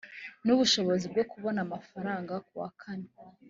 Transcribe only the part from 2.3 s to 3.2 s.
kuwakane